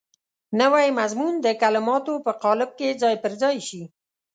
نوی 0.59 0.87
مضمون 0.99 1.33
د 1.41 1.47
کلماتو 1.61 2.13
په 2.25 2.31
قالب 2.43 2.69
کې 2.79 2.97
ځای 3.01 3.15
پر 3.23 3.33
ځای 3.41 3.57
شي. 3.67 3.83